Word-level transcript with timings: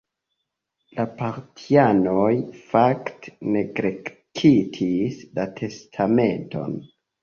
La 0.99 1.05
partianoj 1.19 2.33
fakte 2.73 3.37
neglektis 3.59 5.25
la 5.41 5.51
testamenton. 5.65 6.81